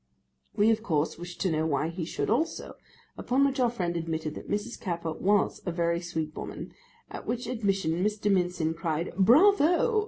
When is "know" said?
1.51-1.67